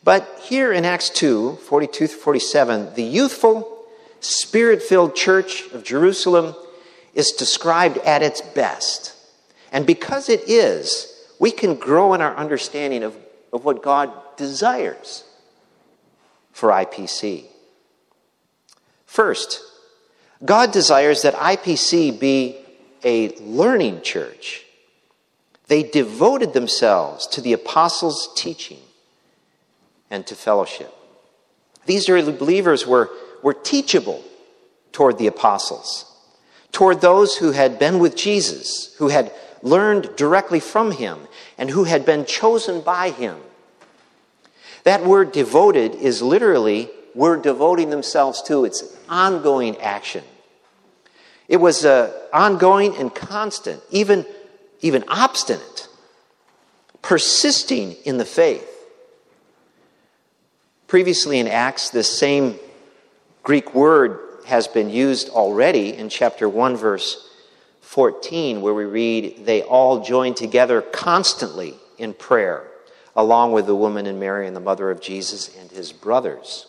But 0.03 0.41
here 0.43 0.73
in 0.73 0.85
Acts 0.85 1.11
2 1.11 1.57
42 1.57 2.07
47, 2.07 2.95
the 2.95 3.03
youthful, 3.03 3.85
spirit 4.21 4.83
filled 4.83 5.15
church 5.15 5.67
of 5.73 5.85
Jerusalem 5.85 6.55
is 7.15 7.33
described 7.33 7.99
at 7.99 8.23
its 8.23 8.41
best. 8.41 9.15
And 9.73 9.87
because 9.87 10.29
it 10.29 10.49
is, 10.49 11.10
we 11.41 11.51
can 11.51 11.75
grow 11.75 12.15
in 12.15 12.21
our 12.21 12.37
understanding 12.37 13.03
of, 13.03 13.17
of 13.53 13.65
what 13.65 13.83
God 13.83 14.13
desires 14.37 15.25
for 16.53 16.69
IPC. 16.69 17.47
First, 19.07 19.63
God 20.45 20.71
desires 20.71 21.23
that 21.23 21.35
IPC 21.35 22.21
be 22.21 22.57
a 23.03 23.31
learning 23.39 24.03
church. 24.03 24.65
They 25.67 25.83
devoted 25.83 26.53
themselves 26.53 27.27
to 27.29 27.41
the 27.41 27.55
apostles' 27.55 28.29
teaching 28.37 28.79
and 30.11 30.27
to 30.27 30.35
fellowship. 30.35 30.95
These 31.87 32.09
early 32.11 32.33
believers 32.33 32.87
were, 32.87 33.11
were 33.43 33.55
teachable 33.55 34.23
toward 34.93 35.17
the 35.17 35.27
apostles, 35.27 36.05
toward 36.71 37.01
those 37.01 37.37
who 37.37 37.53
had 37.53 37.79
been 37.79 37.99
with 37.99 38.15
Jesus, 38.15 38.95
who 38.99 39.09
had 39.09 39.33
learned 39.63 40.17
directly 40.17 40.61
from 40.61 40.93
him, 40.93 41.19
and 41.59 41.71
who 41.71 41.85
had 41.85 42.05
been 42.07 42.25
chosen 42.25 42.81
by 42.81 43.11
him. 43.11 43.39
That 44.85 45.05
word 45.05 45.33
devoted 45.33 45.95
is 45.95 46.23
literally, 46.23 46.91
we're 47.15 47.37
devoting 47.37 47.91
themselves 47.91 48.43
to. 48.43 48.65
It's 48.65 48.83
an 48.83 48.89
ongoing 49.09 49.77
action. 49.79 50.25
It 51.49 51.59
was 51.59 51.85
uh, 51.85 52.13
ongoing 52.33 52.97
and 52.97 53.15
constant, 53.15 53.83
even, 53.91 54.25
even 54.81 55.05
obstinate, 55.09 55.89
persisting 57.03 57.97
in 58.05 58.19
the 58.19 58.25
faith. 58.25 58.67
Previously 60.87 61.39
in 61.39 61.47
Acts, 61.47 61.91
this 61.91 62.09
same 62.09 62.59
Greek 63.43 63.75
word 63.75 64.19
has 64.47 64.67
been 64.67 64.91
used 64.91 65.29
already 65.29 65.93
in 65.93 66.09
chapter 66.09 66.49
1, 66.49 66.77
verse 66.77 67.30
14, 67.91 68.61
where 68.61 68.73
we 68.73 68.85
read, 68.85 69.47
They 69.47 69.63
all 69.63 70.05
joined 70.05 70.37
together 70.37 70.81
constantly 70.81 71.75
in 71.99 72.15
prayer, 72.15 72.69
along 73.17 73.51
with 73.51 73.67
the 73.67 73.75
woman 73.75 74.07
and 74.07 74.21
Mary 74.21 74.47
and 74.47 74.55
the 74.55 74.61
mother 74.61 74.93
of 74.93 75.01
Jesus 75.01 75.53
and 75.59 75.69
his 75.73 75.91
brothers. 75.93 76.69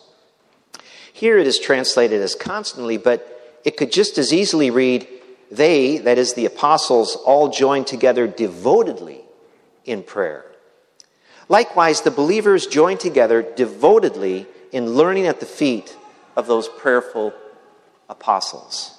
Here 1.12 1.38
it 1.38 1.46
is 1.46 1.60
translated 1.60 2.20
as 2.20 2.34
constantly, 2.34 2.96
but 2.96 3.60
it 3.64 3.76
could 3.76 3.92
just 3.92 4.18
as 4.18 4.32
easily 4.32 4.70
read, 4.70 5.06
They, 5.48 5.98
that 5.98 6.18
is 6.18 6.34
the 6.34 6.46
apostles, 6.46 7.14
all 7.14 7.50
joined 7.50 7.86
together 7.86 8.26
devotedly 8.26 9.20
in 9.84 10.02
prayer. 10.02 10.44
Likewise, 11.48 12.00
the 12.00 12.10
believers 12.10 12.66
joined 12.66 12.98
together 12.98 13.42
devotedly 13.42 14.48
in 14.72 14.94
learning 14.94 15.28
at 15.28 15.38
the 15.38 15.46
feet 15.46 15.96
of 16.34 16.48
those 16.48 16.68
prayerful 16.68 17.32
apostles. 18.08 18.98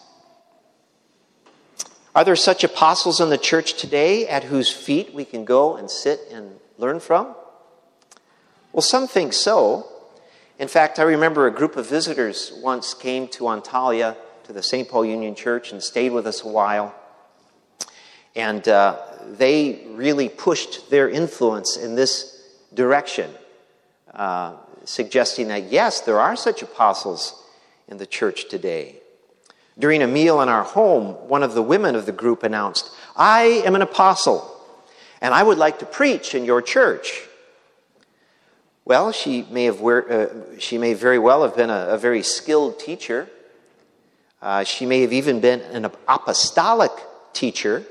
Are 2.16 2.24
there 2.24 2.36
such 2.36 2.64
apostles 2.64 3.20
in 3.20 3.32
the 3.32 3.40
church 3.40 3.74
today 3.74 4.28
at 4.28 4.44
whose 4.44 4.70
feet 4.70 5.16
we 5.16 5.26
can 5.26 5.46
go 5.46 5.76
and 5.78 5.90
sit 5.90 6.20
and 6.32 6.60
learn 6.78 7.00
from? 7.00 7.34
Well, 8.72 8.84
some 8.84 9.08
think 9.08 9.34
so. 9.34 9.88
In 10.60 10.68
fact, 10.68 11.00
I 11.00 11.04
remember 11.04 11.48
a 11.48 11.52
group 11.52 11.76
of 11.76 11.90
visitors 11.90 12.54
once 12.62 12.94
came 12.94 13.28
to 13.30 13.46
Antalya, 13.46 14.16
to 14.44 14.54
the 14.54 14.62
St. 14.62 14.88
Paul 14.88 15.06
Union 15.06 15.34
Church, 15.34 15.72
and 15.72 15.82
stayed 15.82 16.12
with 16.12 16.28
us 16.28 16.44
a 16.44 16.48
while. 16.48 16.94
And 18.36 18.68
uh, 18.68 19.02
they 19.26 19.88
really 19.90 20.30
pushed 20.30 20.92
their 20.92 21.10
influence 21.10 21.78
in 21.78 21.96
this 21.96 22.48
direction, 22.76 23.32
uh, 24.14 24.58
suggesting 24.86 25.48
that 25.48 25.72
yes, 25.72 26.02
there 26.02 26.20
are 26.20 26.36
such 26.36 26.62
apostles 26.62 27.44
in 27.88 27.98
the 27.98 28.06
church 28.06 28.50
today. 28.50 29.00
During 29.78 30.02
a 30.04 30.08
meal 30.08 30.42
in 30.42 30.50
our 30.50 30.64
home, 30.64 31.28
one 31.28 31.44
of 31.44 31.54
the 31.54 31.62
women 31.62 31.96
of 31.96 32.06
the 32.06 32.12
group 32.12 32.44
announced, 32.44 32.92
I 33.16 33.64
am 33.66 33.76
an 33.76 33.82
apostle, 33.82 34.50
and 35.22 35.34
I 35.34 35.42
would 35.42 35.58
like 35.58 35.80
to 35.80 35.86
preach 35.86 36.36
in 36.36 36.46
your 36.46 36.62
church. 36.62 37.24
Well, 38.86 39.12
she 39.12 39.48
may, 39.50 39.64
have, 39.66 39.82
uh, 39.82 40.60
she 40.60 40.78
may 40.78 40.94
very 40.94 41.18
well 41.18 41.44
have 41.44 41.56
been 41.56 41.70
a, 41.70 41.88
a 41.90 41.98
very 41.98 42.22
skilled 42.22 42.80
teacher. 42.80 43.30
Uh, 44.42 44.64
she 44.64 44.86
may 44.86 45.02
have 45.02 45.14
even 45.14 45.40
been 45.40 45.62
an 45.62 45.86
apostolic 46.08 46.92
teacher. 47.32 47.84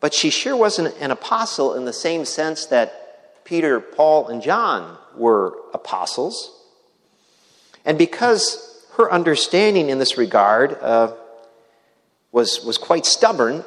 But 0.00 0.14
she 0.14 0.30
sure 0.30 0.56
wasn't 0.56 0.94
an 1.00 1.10
apostle 1.10 1.74
in 1.74 1.84
the 1.84 1.92
same 1.92 2.24
sense 2.24 2.66
that 2.66 3.44
Peter, 3.44 3.80
Paul, 3.80 4.28
and 4.28 4.42
John 4.42 4.98
were 5.14 5.56
apostles. 5.72 6.52
And 7.84 7.96
because 7.96 8.75
her 8.96 9.12
understanding 9.12 9.90
in 9.90 9.98
this 9.98 10.16
regard 10.16 10.74
uh, 10.80 11.12
was, 12.32 12.64
was 12.64 12.78
quite 12.78 13.06
stubborn, 13.06 13.64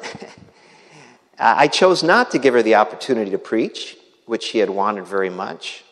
I 1.38 1.68
chose 1.68 2.02
not 2.02 2.32
to 2.32 2.38
give 2.38 2.52
her 2.54 2.62
the 2.62 2.74
opportunity 2.74 3.30
to 3.30 3.38
preach, 3.38 3.96
which 4.26 4.42
she 4.42 4.58
had 4.58 4.70
wanted 4.70 5.06
very 5.06 5.30
much. 5.30 5.84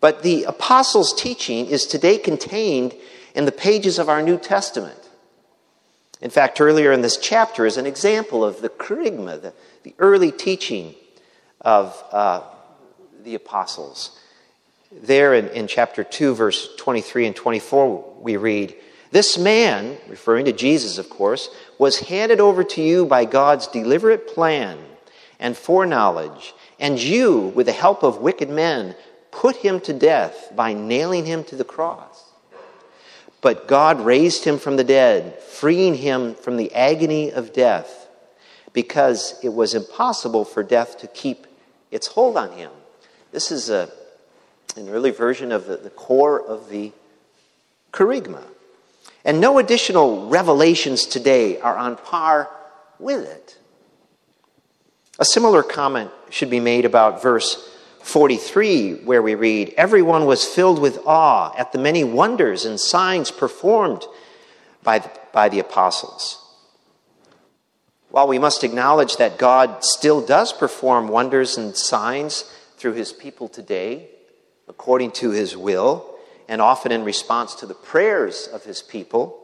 But 0.00 0.22
the 0.22 0.44
apostles' 0.44 1.14
teaching 1.14 1.66
is 1.66 1.86
today 1.86 2.18
contained 2.18 2.94
in 3.34 3.44
the 3.44 3.52
pages 3.52 3.98
of 3.98 4.08
our 4.08 4.22
New 4.22 4.38
Testament. 4.38 4.98
In 6.20 6.30
fact, 6.30 6.60
earlier 6.60 6.90
in 6.90 7.02
this 7.02 7.16
chapter 7.16 7.66
is 7.66 7.76
an 7.76 7.86
example 7.86 8.44
of 8.44 8.60
the 8.60 8.68
kerygma, 8.68 9.40
the, 9.40 9.52
the 9.84 9.94
early 9.98 10.32
teaching 10.32 10.94
of 11.60 12.02
uh, 12.10 12.42
the 13.22 13.34
apostles. 13.34 14.18
There 14.90 15.34
in, 15.34 15.48
in 15.48 15.66
chapter 15.66 16.02
2, 16.02 16.34
verse 16.34 16.74
23 16.76 17.26
and 17.26 17.36
24, 17.36 18.14
we 18.20 18.38
read, 18.38 18.74
This 19.10 19.36
man, 19.36 19.98
referring 20.08 20.46
to 20.46 20.52
Jesus, 20.52 20.96
of 20.96 21.10
course, 21.10 21.50
was 21.78 21.98
handed 21.98 22.40
over 22.40 22.64
to 22.64 22.82
you 22.82 23.04
by 23.04 23.26
God's 23.26 23.66
deliberate 23.66 24.26
plan 24.26 24.78
and 25.38 25.54
foreknowledge, 25.56 26.54
and 26.80 26.98
you, 26.98 27.52
with 27.54 27.66
the 27.66 27.72
help 27.72 28.02
of 28.02 28.18
wicked 28.18 28.48
men, 28.48 28.94
put 29.30 29.56
him 29.56 29.78
to 29.80 29.92
death 29.92 30.52
by 30.56 30.72
nailing 30.72 31.26
him 31.26 31.44
to 31.44 31.56
the 31.56 31.64
cross. 31.64 32.24
But 33.42 33.68
God 33.68 34.00
raised 34.00 34.44
him 34.44 34.58
from 34.58 34.76
the 34.76 34.84
dead, 34.84 35.38
freeing 35.38 35.96
him 35.96 36.34
from 36.34 36.56
the 36.56 36.74
agony 36.74 37.30
of 37.30 37.52
death, 37.52 38.08
because 38.72 39.38
it 39.42 39.52
was 39.52 39.74
impossible 39.74 40.46
for 40.46 40.62
death 40.62 40.98
to 40.98 41.06
keep 41.08 41.46
its 41.90 42.06
hold 42.06 42.38
on 42.38 42.52
him. 42.52 42.70
This 43.32 43.52
is 43.52 43.68
a, 43.68 43.90
an 44.76 44.88
early 44.88 45.10
version 45.10 45.52
of 45.52 45.66
the, 45.66 45.76
the 45.76 45.90
core 45.90 46.40
of 46.40 46.68
the 46.68 46.92
kerygma. 47.92 48.42
And 49.24 49.40
no 49.40 49.58
additional 49.58 50.28
revelations 50.28 51.04
today 51.04 51.60
are 51.60 51.76
on 51.76 51.96
par 51.96 52.50
with 52.98 53.26
it. 53.28 53.58
A 55.18 55.24
similar 55.24 55.62
comment 55.62 56.10
should 56.30 56.50
be 56.50 56.60
made 56.60 56.84
about 56.84 57.20
verse 57.22 57.68
43, 58.02 59.04
where 59.04 59.20
we 59.20 59.34
read, 59.34 59.74
Everyone 59.76 60.26
was 60.26 60.44
filled 60.44 60.78
with 60.78 61.00
awe 61.04 61.52
at 61.58 61.72
the 61.72 61.78
many 61.78 62.04
wonders 62.04 62.64
and 62.64 62.78
signs 62.78 63.30
performed 63.30 64.04
by 64.82 65.00
the, 65.00 65.10
by 65.32 65.48
the 65.48 65.58
apostles. 65.58 66.44
While 68.10 68.28
we 68.28 68.38
must 68.38 68.64
acknowledge 68.64 69.16
that 69.16 69.36
God 69.36 69.84
still 69.84 70.24
does 70.24 70.52
perform 70.52 71.08
wonders 71.08 71.58
and 71.58 71.76
signs 71.76 72.50
through 72.76 72.94
his 72.94 73.12
people 73.12 73.48
today, 73.48 74.08
according 74.68 75.12
to 75.12 75.30
his 75.30 75.56
will, 75.56 76.14
and 76.48 76.60
often 76.60 76.92
in 76.92 77.04
response 77.04 77.54
to 77.56 77.66
the 77.66 77.74
prayers 77.74 78.48
of 78.52 78.64
his 78.64 78.82
people, 78.82 79.38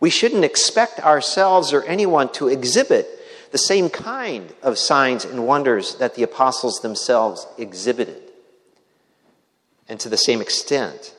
we 0.00 0.10
shouldn't 0.10 0.44
expect 0.44 1.00
ourselves 1.00 1.72
or 1.72 1.82
anyone 1.84 2.30
to 2.32 2.48
exhibit 2.48 3.08
the 3.52 3.58
same 3.58 3.88
kind 3.88 4.52
of 4.62 4.78
signs 4.78 5.24
and 5.24 5.46
wonders 5.46 5.94
that 5.96 6.14
the 6.14 6.22
apostles 6.22 6.80
themselves 6.80 7.46
exhibited, 7.56 8.22
and 9.88 9.98
to 10.00 10.08
the 10.08 10.16
same 10.16 10.40
extent. 10.40 11.14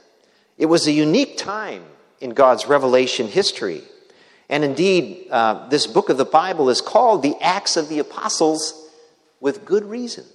It 0.58 0.68
was 0.68 0.88
a 0.88 0.92
unique 0.92 1.38
time 1.38 1.84
in 2.20 2.32
God's 2.32 2.68
revelation 2.68 3.28
history. 3.28 3.84
And 4.50 4.64
indeed, 4.64 5.28
uh, 5.30 5.68
this 5.70 5.88
book 5.88 6.10
of 6.10 6.18
the 6.18 6.26
Bible 6.26 6.70
is 6.70 6.82
called 6.82 7.22
the 7.22 7.36
Acts 7.42 7.78
of 7.78 7.90
the 7.90 8.00
Apostles 8.00 8.90
with 9.40 9.66
good 9.66 9.84
reason. 9.84 10.26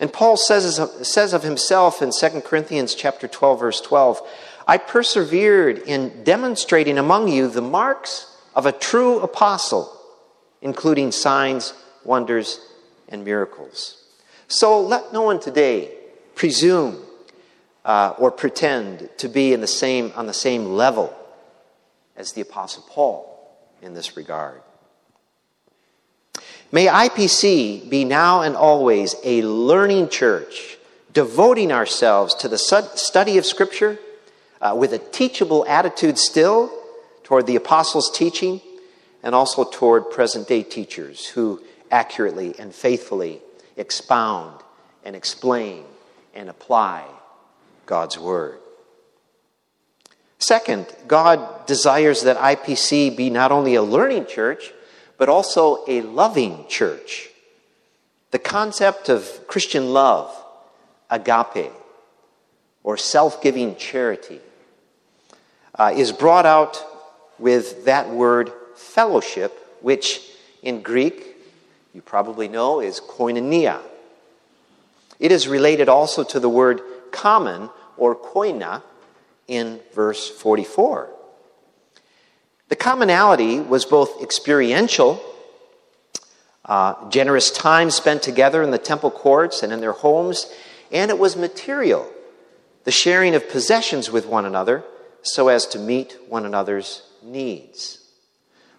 And 0.00 0.12
Paul 0.12 0.36
says, 0.36 0.80
says 1.02 1.32
of 1.32 1.42
himself 1.42 2.02
in 2.02 2.10
2 2.10 2.40
Corinthians 2.40 2.94
chapter 2.94 3.28
12, 3.28 3.60
verse 3.60 3.80
12, 3.80 4.20
I 4.66 4.78
persevered 4.78 5.78
in 5.78 6.24
demonstrating 6.24 6.98
among 6.98 7.28
you 7.28 7.48
the 7.48 7.62
marks 7.62 8.34
of 8.54 8.66
a 8.66 8.72
true 8.72 9.20
apostle, 9.20 9.92
including 10.62 11.12
signs, 11.12 11.74
wonders, 12.04 12.60
and 13.08 13.24
miracles. 13.24 14.02
So 14.48 14.80
let 14.80 15.12
no 15.12 15.22
one 15.22 15.40
today 15.40 15.92
presume 16.34 17.02
uh, 17.84 18.14
or 18.18 18.30
pretend 18.30 19.08
to 19.18 19.28
be 19.28 19.52
in 19.52 19.60
the 19.60 19.66
same, 19.66 20.12
on 20.16 20.26
the 20.26 20.32
same 20.32 20.66
level 20.66 21.14
as 22.16 22.32
the 22.32 22.40
Apostle 22.40 22.84
Paul 22.88 23.30
in 23.82 23.94
this 23.94 24.16
regard. 24.16 24.62
May 26.74 26.86
IPC 26.86 27.88
be 27.88 28.04
now 28.04 28.42
and 28.42 28.56
always 28.56 29.14
a 29.22 29.42
learning 29.42 30.08
church, 30.08 30.76
devoting 31.12 31.70
ourselves 31.70 32.34
to 32.34 32.48
the 32.48 32.58
study 32.58 33.38
of 33.38 33.46
Scripture 33.46 33.96
uh, 34.60 34.74
with 34.76 34.92
a 34.92 34.98
teachable 34.98 35.64
attitude 35.68 36.18
still 36.18 36.76
toward 37.22 37.46
the 37.46 37.54
apostles' 37.54 38.10
teaching 38.10 38.60
and 39.22 39.36
also 39.36 39.62
toward 39.62 40.10
present 40.10 40.48
day 40.48 40.64
teachers 40.64 41.28
who 41.28 41.62
accurately 41.92 42.56
and 42.58 42.74
faithfully 42.74 43.40
expound 43.76 44.60
and 45.04 45.14
explain 45.14 45.84
and 46.34 46.50
apply 46.50 47.06
God's 47.86 48.18
Word. 48.18 48.58
Second, 50.40 50.86
God 51.06 51.66
desires 51.68 52.22
that 52.22 52.36
IPC 52.36 53.16
be 53.16 53.30
not 53.30 53.52
only 53.52 53.76
a 53.76 53.82
learning 53.84 54.26
church, 54.26 54.72
but 55.24 55.32
also 55.32 55.82
a 55.88 56.02
loving 56.02 56.66
church. 56.68 57.30
The 58.30 58.38
concept 58.38 59.08
of 59.08 59.46
Christian 59.46 59.94
love, 59.94 60.30
agape, 61.08 61.72
or 62.82 62.98
self 62.98 63.40
giving 63.40 63.74
charity, 63.76 64.42
uh, 65.76 65.94
is 65.96 66.12
brought 66.12 66.44
out 66.44 66.84
with 67.38 67.86
that 67.86 68.10
word 68.10 68.52
fellowship, 68.76 69.58
which 69.80 70.20
in 70.62 70.82
Greek, 70.82 71.38
you 71.94 72.02
probably 72.02 72.46
know, 72.46 72.80
is 72.80 73.00
koinonia. 73.00 73.80
It 75.18 75.32
is 75.32 75.48
related 75.48 75.88
also 75.88 76.22
to 76.24 76.38
the 76.38 76.50
word 76.50 76.82
common 77.12 77.70
or 77.96 78.14
koina 78.14 78.82
in 79.48 79.80
verse 79.94 80.28
44. 80.28 81.13
The 82.68 82.76
commonality 82.76 83.60
was 83.60 83.84
both 83.84 84.22
experiential, 84.22 85.22
uh, 86.64 87.08
generous 87.10 87.50
time 87.50 87.90
spent 87.90 88.22
together 88.22 88.62
in 88.62 88.70
the 88.70 88.78
temple 88.78 89.10
courts 89.10 89.62
and 89.62 89.72
in 89.72 89.80
their 89.80 89.92
homes, 89.92 90.50
and 90.90 91.10
it 91.10 91.18
was 91.18 91.36
material, 91.36 92.10
the 92.84 92.90
sharing 92.90 93.34
of 93.34 93.50
possessions 93.50 94.10
with 94.10 94.26
one 94.26 94.46
another 94.46 94.84
so 95.22 95.48
as 95.48 95.66
to 95.66 95.78
meet 95.78 96.16
one 96.28 96.46
another's 96.46 97.02
needs. 97.22 97.98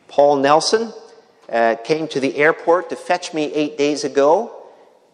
Paul 0.07 0.37
Nelson 0.37 0.93
uh, 1.49 1.75
came 1.83 2.07
to 2.09 2.19
the 2.19 2.37
airport 2.37 2.89
to 2.89 2.95
fetch 2.95 3.33
me 3.33 3.51
eight 3.53 3.77
days 3.77 4.03
ago, 4.03 4.51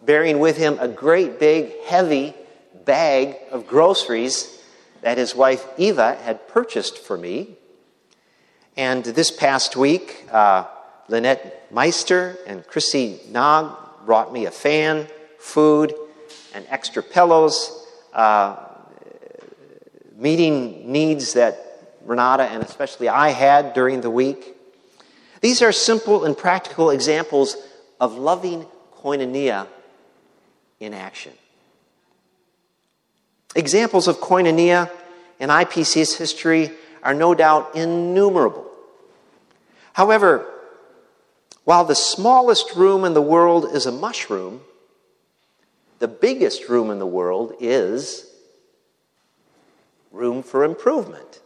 bearing 0.02 0.38
with 0.38 0.56
him 0.56 0.78
a 0.78 0.88
great 0.88 1.38
big, 1.38 1.72
heavy 1.84 2.34
bag 2.84 3.36
of 3.50 3.66
groceries 3.66 4.62
that 5.02 5.18
his 5.18 5.34
wife 5.34 5.66
Eva 5.76 6.14
had 6.22 6.48
purchased 6.48 6.98
for 6.98 7.16
me. 7.16 7.56
And 8.76 9.04
this 9.04 9.30
past 9.30 9.76
week, 9.76 10.26
uh, 10.32 10.64
Lynette 11.08 11.70
Meister 11.70 12.38
and 12.46 12.66
Chrissy 12.66 13.20
Nog 13.28 13.76
brought 14.06 14.32
me 14.32 14.46
a 14.46 14.50
fan, 14.50 15.08
food, 15.38 15.94
and 16.54 16.64
extra 16.70 17.02
pillows, 17.02 17.86
uh, 18.14 18.56
meeting 20.16 20.90
needs 20.90 21.34
that 21.34 21.96
Renata 22.06 22.44
and 22.44 22.62
especially 22.62 23.08
I 23.08 23.28
had 23.30 23.74
during 23.74 24.00
the 24.00 24.10
week. 24.10 24.56
These 25.42 25.60
are 25.60 25.72
simple 25.72 26.24
and 26.24 26.36
practical 26.36 26.90
examples 26.90 27.56
of 28.00 28.16
loving 28.16 28.66
koinonia 29.02 29.66
in 30.80 30.94
action. 30.94 31.32
Examples 33.54 34.08
of 34.08 34.18
koinonia 34.18 34.90
in 35.38 35.50
IPC's 35.50 36.16
history 36.16 36.70
are 37.02 37.14
no 37.14 37.34
doubt 37.34 37.74
innumerable. 37.74 38.66
However, 39.92 40.46
while 41.64 41.84
the 41.84 41.94
smallest 41.94 42.74
room 42.74 43.04
in 43.04 43.14
the 43.14 43.22
world 43.22 43.66
is 43.72 43.86
a 43.86 43.92
mushroom, 43.92 44.62
the 45.98 46.08
biggest 46.08 46.68
room 46.68 46.90
in 46.90 46.98
the 46.98 47.06
world 47.06 47.54
is 47.60 48.26
room 50.10 50.42
for 50.42 50.64
improvement. 50.64 51.40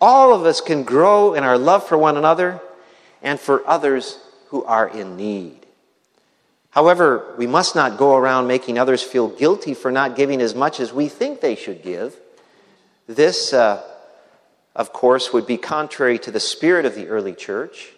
All 0.00 0.34
of 0.34 0.44
us 0.44 0.60
can 0.60 0.82
grow 0.82 1.34
in 1.34 1.44
our 1.44 1.56
love 1.56 1.86
for 1.86 1.96
one 1.96 2.16
another 2.16 2.60
and 3.22 3.40
for 3.40 3.66
others 3.66 4.18
who 4.48 4.64
are 4.64 4.88
in 4.88 5.16
need. 5.16 5.64
However, 6.70 7.34
we 7.38 7.46
must 7.46 7.76
not 7.76 7.96
go 7.96 8.16
around 8.16 8.48
making 8.48 8.78
others 8.78 9.02
feel 9.02 9.28
guilty 9.28 9.74
for 9.74 9.92
not 9.92 10.16
giving 10.16 10.42
as 10.42 10.54
much 10.54 10.80
as 10.80 10.92
we 10.92 11.08
think 11.08 11.40
they 11.40 11.54
should 11.54 11.82
give. 11.82 12.16
This, 13.06 13.52
uh, 13.52 13.82
of 14.74 14.92
course, 14.92 15.32
would 15.32 15.46
be 15.46 15.56
contrary 15.56 16.18
to 16.20 16.30
the 16.30 16.40
spirit 16.40 16.86
of 16.86 16.94
the 16.94 17.08
early 17.08 17.34
church. 17.34 17.92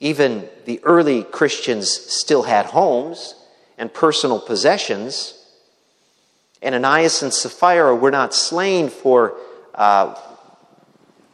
Even 0.00 0.48
the 0.64 0.80
early 0.82 1.22
Christians 1.22 1.90
still 1.90 2.42
had 2.42 2.66
homes 2.66 3.34
and 3.78 3.92
personal 3.92 4.40
possessions. 4.40 5.40
And 6.60 6.74
Ananias 6.74 7.22
and 7.22 7.32
Sapphira 7.32 7.94
were 7.94 8.10
not 8.10 8.34
slain 8.34 8.88
for 8.88 9.36
uh, 9.74 10.18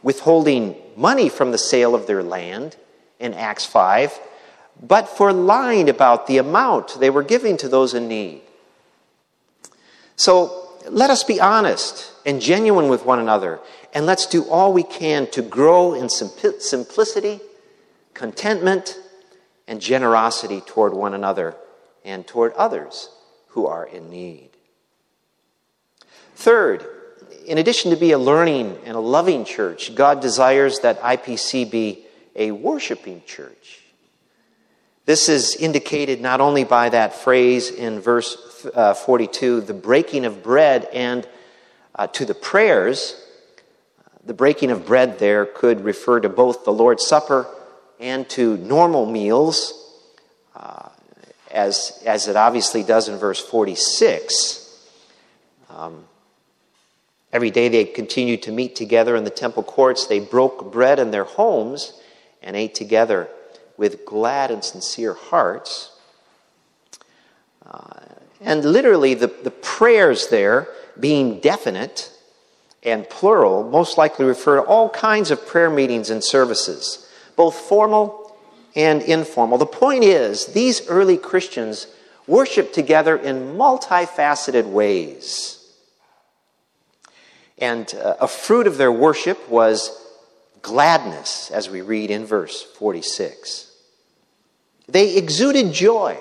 withholding 0.02 0.76
money 0.96 1.28
from 1.28 1.50
the 1.50 1.58
sale 1.58 1.94
of 1.94 2.06
their 2.06 2.22
land 2.22 2.76
in 3.18 3.34
Acts 3.34 3.64
5, 3.64 4.18
but 4.82 5.08
for 5.08 5.32
lying 5.32 5.88
about 5.88 6.26
the 6.26 6.38
amount 6.38 7.00
they 7.00 7.10
were 7.10 7.22
giving 7.22 7.56
to 7.58 7.68
those 7.68 7.94
in 7.94 8.08
need. 8.08 8.42
So 10.16 10.69
let 10.88 11.10
us 11.10 11.24
be 11.24 11.40
honest 11.40 12.12
and 12.24 12.40
genuine 12.40 12.88
with 12.88 13.04
one 13.04 13.18
another, 13.18 13.60
and 13.92 14.06
let's 14.06 14.26
do 14.26 14.48
all 14.48 14.72
we 14.72 14.82
can 14.82 15.30
to 15.32 15.42
grow 15.42 15.94
in 15.94 16.08
simplicity, 16.08 17.40
contentment, 18.14 18.98
and 19.66 19.80
generosity 19.80 20.60
toward 20.62 20.94
one 20.94 21.14
another 21.14 21.54
and 22.04 22.26
toward 22.26 22.52
others 22.54 23.10
who 23.48 23.66
are 23.66 23.86
in 23.86 24.10
need. 24.10 24.50
Third, 26.34 26.84
in 27.46 27.58
addition 27.58 27.90
to 27.90 27.96
be 27.96 28.12
a 28.12 28.18
learning 28.18 28.78
and 28.84 28.96
a 28.96 29.00
loving 29.00 29.44
church, 29.44 29.94
God 29.94 30.20
desires 30.20 30.80
that 30.80 31.00
IPC 31.00 31.70
be 31.70 32.06
a 32.34 32.52
worshiping 32.52 33.22
church. 33.26 33.80
This 35.04 35.28
is 35.28 35.56
indicated 35.56 36.20
not 36.20 36.40
only 36.40 36.64
by 36.64 36.88
that 36.90 37.14
phrase 37.14 37.70
in 37.70 38.00
verse 38.00 38.36
uh, 38.66 38.94
42, 38.94 39.62
the 39.62 39.74
breaking 39.74 40.24
of 40.24 40.42
bread, 40.42 40.88
and 40.92 41.26
uh, 41.94 42.06
to 42.08 42.24
the 42.24 42.34
prayers. 42.34 43.16
The 44.24 44.34
breaking 44.34 44.70
of 44.70 44.86
bread 44.86 45.18
there 45.18 45.46
could 45.46 45.82
refer 45.82 46.20
to 46.20 46.28
both 46.28 46.64
the 46.64 46.72
Lord's 46.72 47.06
Supper 47.06 47.46
and 47.98 48.28
to 48.30 48.56
normal 48.58 49.06
meals, 49.06 49.74
uh, 50.54 50.88
as, 51.50 52.02
as 52.06 52.28
it 52.28 52.36
obviously 52.36 52.82
does 52.82 53.08
in 53.08 53.18
verse 53.18 53.40
46. 53.40 54.60
Um, 55.68 56.04
every 57.32 57.50
day 57.50 57.68
they 57.68 57.84
continued 57.84 58.42
to 58.42 58.52
meet 58.52 58.76
together 58.76 59.16
in 59.16 59.24
the 59.24 59.30
temple 59.30 59.62
courts. 59.62 60.06
They 60.06 60.20
broke 60.20 60.72
bread 60.72 60.98
in 60.98 61.10
their 61.10 61.24
homes 61.24 61.92
and 62.42 62.56
ate 62.56 62.74
together 62.74 63.28
with 63.76 64.04
glad 64.04 64.50
and 64.50 64.64
sincere 64.64 65.14
hearts. 65.14 65.90
Uh, 67.64 68.00
and 68.40 68.64
literally, 68.64 69.14
the, 69.14 69.26
the 69.26 69.50
prayers 69.50 70.28
there, 70.28 70.68
being 70.98 71.40
definite 71.40 72.10
and 72.82 73.08
plural, 73.08 73.68
most 73.68 73.98
likely 73.98 74.24
refer 74.24 74.56
to 74.56 74.62
all 74.62 74.88
kinds 74.88 75.30
of 75.30 75.46
prayer 75.46 75.70
meetings 75.70 76.10
and 76.10 76.24
services, 76.24 77.08
both 77.36 77.54
formal 77.54 78.36
and 78.74 79.02
informal. 79.02 79.58
The 79.58 79.66
point 79.66 80.04
is, 80.04 80.46
these 80.46 80.86
early 80.88 81.16
Christians 81.16 81.86
worshiped 82.26 82.74
together 82.74 83.16
in 83.16 83.56
multifaceted 83.56 84.64
ways. 84.64 85.56
And 87.58 87.92
uh, 87.94 88.16
a 88.20 88.28
fruit 88.28 88.66
of 88.66 88.78
their 88.78 88.92
worship 88.92 89.48
was 89.50 90.06
gladness, 90.62 91.50
as 91.50 91.68
we 91.68 91.82
read 91.82 92.10
in 92.10 92.24
verse 92.24 92.62
46. 92.62 93.70
They 94.88 95.16
exuded 95.16 95.72
joy. 95.72 96.16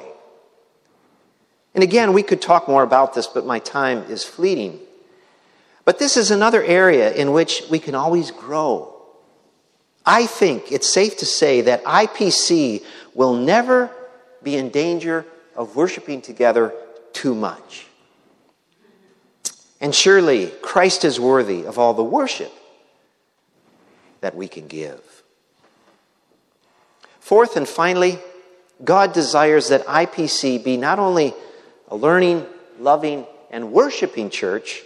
And 1.79 1.83
again, 1.85 2.11
we 2.11 2.23
could 2.23 2.41
talk 2.41 2.67
more 2.67 2.83
about 2.83 3.13
this, 3.13 3.25
but 3.25 3.45
my 3.45 3.59
time 3.59 4.03
is 4.09 4.25
fleeting. 4.25 4.81
But 5.85 5.97
this 5.97 6.17
is 6.17 6.29
another 6.29 6.61
area 6.61 7.13
in 7.13 7.31
which 7.31 7.63
we 7.69 7.79
can 7.79 7.95
always 7.95 8.31
grow. 8.31 9.01
I 10.05 10.25
think 10.25 10.73
it's 10.73 10.91
safe 10.91 11.15
to 11.19 11.25
say 11.25 11.61
that 11.61 11.85
IPC 11.85 12.83
will 13.13 13.33
never 13.33 13.89
be 14.43 14.57
in 14.57 14.71
danger 14.71 15.25
of 15.55 15.77
worshiping 15.77 16.21
together 16.21 16.73
too 17.13 17.33
much. 17.33 17.87
And 19.79 19.95
surely 19.95 20.47
Christ 20.61 21.05
is 21.05 21.17
worthy 21.17 21.65
of 21.65 21.79
all 21.79 21.93
the 21.93 22.03
worship 22.03 22.51
that 24.19 24.35
we 24.35 24.49
can 24.49 24.67
give. 24.67 25.23
Fourth 27.21 27.55
and 27.55 27.65
finally, 27.65 28.19
God 28.83 29.13
desires 29.13 29.69
that 29.69 29.85
IPC 29.85 30.61
be 30.61 30.75
not 30.75 30.99
only 30.99 31.33
a 31.89 31.95
learning, 31.95 32.45
loving, 32.79 33.25
and 33.51 33.71
worshiping 33.71 34.29
church, 34.29 34.83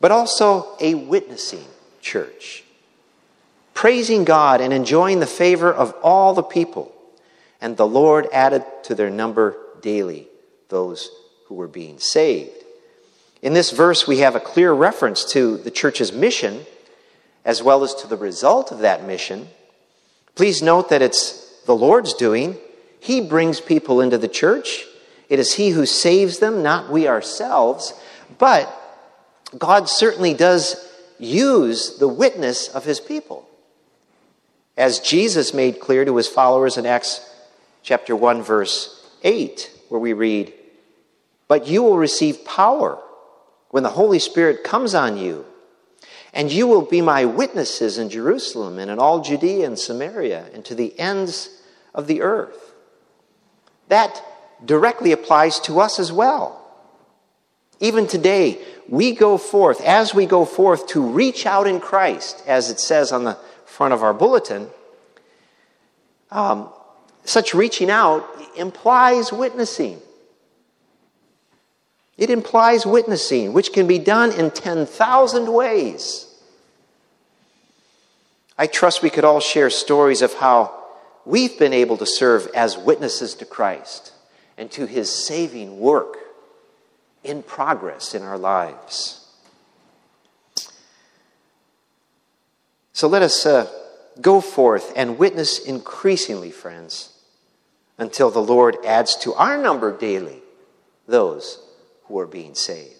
but 0.00 0.10
also 0.10 0.76
a 0.80 0.94
witnessing 0.94 1.64
church, 2.00 2.64
praising 3.74 4.24
God 4.24 4.60
and 4.60 4.72
enjoying 4.72 5.20
the 5.20 5.26
favor 5.26 5.72
of 5.72 5.94
all 6.02 6.34
the 6.34 6.42
people. 6.42 6.92
And 7.60 7.76
the 7.76 7.86
Lord 7.86 8.28
added 8.32 8.64
to 8.84 8.94
their 8.94 9.10
number 9.10 9.56
daily 9.82 10.28
those 10.68 11.10
who 11.46 11.54
were 11.54 11.68
being 11.68 11.98
saved. 11.98 12.64
In 13.42 13.54
this 13.54 13.70
verse, 13.70 14.06
we 14.06 14.18
have 14.18 14.34
a 14.34 14.40
clear 14.40 14.72
reference 14.72 15.24
to 15.32 15.56
the 15.58 15.70
church's 15.70 16.12
mission 16.12 16.66
as 17.44 17.62
well 17.62 17.82
as 17.82 17.94
to 17.94 18.06
the 18.06 18.16
result 18.16 18.72
of 18.72 18.80
that 18.80 19.06
mission. 19.06 19.48
Please 20.34 20.60
note 20.62 20.90
that 20.90 21.02
it's 21.02 21.62
the 21.62 21.74
Lord's 21.74 22.14
doing. 22.14 22.56
He 23.00 23.20
brings 23.20 23.60
people 23.60 24.00
into 24.00 24.18
the 24.18 24.28
church. 24.28 24.84
It 25.28 25.38
is 25.38 25.54
He 25.54 25.70
who 25.70 25.86
saves 25.86 26.38
them, 26.38 26.62
not 26.62 26.90
we 26.90 27.08
ourselves. 27.08 27.92
But 28.38 28.72
God 29.56 29.88
certainly 29.88 30.34
does 30.34 30.76
use 31.18 31.98
the 31.98 32.08
witness 32.08 32.68
of 32.68 32.84
His 32.84 33.00
people. 33.00 33.48
As 34.76 35.00
Jesus 35.00 35.52
made 35.52 35.80
clear 35.80 36.04
to 36.04 36.16
His 36.16 36.28
followers 36.28 36.76
in 36.76 36.86
Acts 36.86 37.28
chapter 37.82 38.14
1, 38.14 38.42
verse 38.42 39.06
8, 39.22 39.70
where 39.88 40.00
we 40.00 40.12
read, 40.12 40.52
But 41.48 41.66
you 41.66 41.82
will 41.82 41.98
receive 41.98 42.44
power 42.44 42.98
when 43.70 43.82
the 43.82 43.90
Holy 43.90 44.18
Spirit 44.18 44.64
comes 44.64 44.94
on 44.94 45.16
you, 45.16 45.44
and 46.32 46.52
you 46.52 46.66
will 46.66 46.82
be 46.82 47.00
my 47.00 47.24
witnesses 47.24 47.98
in 47.98 48.10
Jerusalem 48.10 48.78
and 48.78 48.90
in 48.90 48.98
all 48.98 49.22
Judea 49.22 49.66
and 49.66 49.78
Samaria 49.78 50.46
and 50.52 50.64
to 50.66 50.74
the 50.74 50.98
ends 50.98 51.50
of 51.94 52.06
the 52.06 52.22
earth. 52.22 52.74
That 53.88 54.22
directly 54.64 55.12
applies 55.12 55.60
to 55.60 55.80
us 55.80 55.98
as 55.98 56.12
well. 56.12 56.54
Even 57.80 58.06
today, 58.06 58.60
we 58.88 59.12
go 59.14 59.38
forth, 59.38 59.80
as 59.82 60.14
we 60.14 60.26
go 60.26 60.44
forth 60.44 60.88
to 60.88 61.00
reach 61.00 61.46
out 61.46 61.66
in 61.66 61.80
Christ, 61.80 62.42
as 62.46 62.70
it 62.70 62.80
says 62.80 63.12
on 63.12 63.24
the 63.24 63.38
front 63.66 63.94
of 63.94 64.02
our 64.02 64.14
bulletin. 64.14 64.68
Um, 66.30 66.70
such 67.24 67.54
reaching 67.54 67.90
out 67.90 68.26
implies 68.56 69.32
witnessing. 69.32 70.00
It 72.16 72.30
implies 72.30 72.84
witnessing, 72.84 73.52
which 73.52 73.72
can 73.72 73.86
be 73.86 74.00
done 74.00 74.32
in 74.32 74.50
10,000 74.50 75.52
ways. 75.52 76.24
I 78.58 78.66
trust 78.66 79.02
we 79.02 79.10
could 79.10 79.24
all 79.24 79.38
share 79.38 79.70
stories 79.70 80.20
of 80.20 80.34
how 80.34 80.74
we've 81.24 81.56
been 81.60 81.72
able 81.72 81.96
to 81.98 82.06
serve 82.06 82.48
as 82.56 82.76
witnesses 82.76 83.34
to 83.34 83.44
Christ 83.44 84.12
and 84.58 84.70
to 84.72 84.86
his 84.86 85.10
saving 85.10 85.78
work 85.78 86.16
in 87.22 87.42
progress 87.42 88.14
in 88.14 88.22
our 88.22 88.36
lives. 88.36 89.24
So 92.92 93.06
let 93.06 93.22
us 93.22 93.46
uh, 93.46 93.70
go 94.20 94.40
forth 94.40 94.92
and 94.96 95.18
witness 95.18 95.60
increasingly, 95.60 96.50
friends, 96.50 97.12
until 97.96 98.30
the 98.30 98.42
Lord 98.42 98.76
adds 98.84 99.14
to 99.18 99.32
our 99.34 99.56
number 99.56 99.96
daily 99.96 100.42
those 101.06 101.62
who 102.04 102.18
are 102.18 102.26
being 102.26 102.56
saved. 102.56 102.94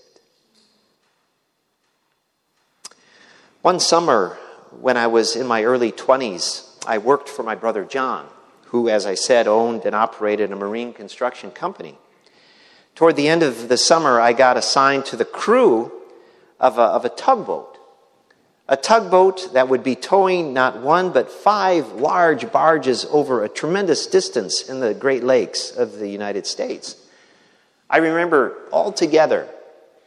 One 3.63 3.81
summer, 3.81 4.39
when 4.81 4.97
I 4.97 5.09
was 5.09 5.35
in 5.35 5.49
my 5.49 5.65
early 5.65 5.91
20s, 5.91 6.65
I 6.87 6.99
worked 6.99 7.29
for 7.29 7.43
my 7.43 7.57
brother 7.57 7.85
John, 7.85 8.29
who, 8.69 8.89
as 8.89 9.07
I 9.07 9.15
said, 9.15 9.47
owned 9.47 9.85
and 9.85 9.95
operated 9.95 10.53
a 10.53 10.57
marine 10.57 10.93
construction 10.93 11.51
company. 11.51 11.99
Toward 12.95 13.17
the 13.17 13.29
end 13.29 13.43
of 13.43 13.69
the 13.69 13.77
summer, 13.77 14.21
I 14.21 14.33
got 14.33 14.57
assigned 14.57 15.07
to 15.07 15.17
the 15.17 15.25
crew 15.25 15.93
of 16.61 16.79
a, 16.79 16.83
of 16.83 17.05
a 17.05 17.09
tugboat. 17.09 17.79
A 18.69 18.77
tugboat 18.77 19.55
that 19.55 19.69
would 19.69 19.83
be 19.83 19.95
towing 19.95 20.53
not 20.53 20.83
one 20.83 21.13
but 21.13 21.31
five 21.31 21.93
large 21.93 22.53
barges 22.53 23.07
over 23.07 23.43
a 23.43 23.49
tremendous 23.49 24.07
distance 24.07 24.69
in 24.69 24.81
the 24.81 24.93
Great 24.93 25.25
Lakes 25.25 25.71
of 25.71 25.99
the 25.99 26.09
United 26.09 26.47
States. 26.47 26.97
I 27.89 27.99
remember 27.99 28.55
all 28.71 28.93
together, 28.93 29.49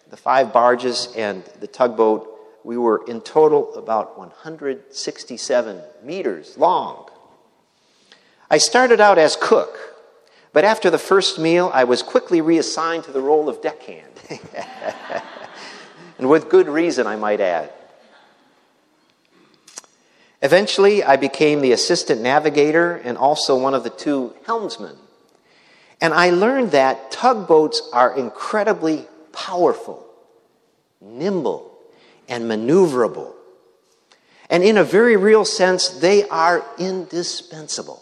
the 0.10 0.18
five 0.18 0.54
barges 0.54 1.12
and 1.16 1.44
the 1.60 1.68
tugboat, 1.68 2.28
we 2.64 2.78
were 2.78 3.04
in 3.08 3.22
total 3.22 3.74
about 3.74 4.20
167 4.20 5.82
meters 6.04 6.58
long. 6.58 7.11
I 8.52 8.60
started 8.60 9.02
out 9.02 9.18
as 9.18 9.36
cook, 9.36 9.76
but 10.54 10.64
after 10.64 10.92
the 10.92 11.00
first 11.00 11.40
meal, 11.40 11.72
I 11.74 11.86
was 11.86 12.04
quickly 12.04 12.40
reassigned 12.42 13.06
to 13.06 13.12
the 13.12 13.22
role 13.22 13.50
of 13.50 13.64
deckhand. 13.64 14.14
and 16.20 16.30
with 16.30 16.50
good 16.50 16.68
reason, 16.68 17.08
I 17.08 17.16
might 17.16 17.42
add. 17.42 17.72
Eventually, 20.44 21.04
I 21.04 21.16
became 21.16 21.62
the 21.62 21.72
assistant 21.72 22.22
navigator 22.22 22.98
and 22.98 23.18
also 23.18 23.58
one 23.58 23.74
of 23.74 23.84
the 23.84 23.90
two 23.90 24.36
helmsmen 24.46 24.98
and 26.02 26.16
I 26.16 26.32
learned 26.32 26.72
that 26.72 27.12
tugboats 27.12 27.88
are 27.94 28.18
incredibly 28.18 29.06
powerful, 29.32 30.04
nimble, 31.00 31.72
and 32.28 32.46
maneuverable. 32.46 33.34
And 34.50 34.64
in 34.64 34.78
a 34.78 34.84
very 34.84 35.16
real 35.16 35.46
sense, 35.46 35.90
they 35.90 36.28
are 36.28 36.66
indispensable. 36.80 38.02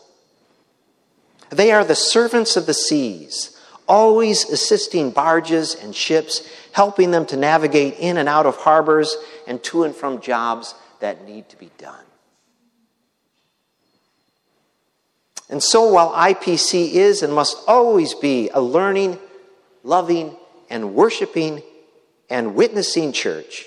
They 1.49 1.71
are 1.71 1.83
the 1.83 1.95
servants 1.95 2.55
of 2.55 2.65
the 2.65 2.73
seas, 2.73 3.57
always 3.87 4.45
assisting 4.49 5.11
barges 5.11 5.75
and 5.75 5.95
ships, 5.95 6.47
helping 6.71 7.11
them 7.11 7.25
to 7.27 7.37
navigate 7.37 7.95
in 7.99 8.17
and 8.17 8.29
out 8.29 8.45
of 8.45 8.57
harbors 8.57 9.17
and 9.47 9.61
to 9.63 9.83
and 9.83 9.95
from 9.95 10.21
jobs 10.21 10.75
that 10.99 11.25
need 11.25 11.49
to 11.49 11.57
be 11.57 11.71
done. 11.77 12.05
And 15.49 15.63
so, 15.63 15.91
while 15.91 16.11
IPC 16.11 16.91
is 16.93 17.23
and 17.23 17.33
must 17.33 17.57
always 17.67 18.13
be 18.13 18.49
a 18.53 18.61
learning, 18.61 19.17
loving, 19.83 20.37
and 20.69 20.93
worshiping 20.93 21.63
and 22.29 22.53
witnessing 22.53 23.11
church, 23.11 23.65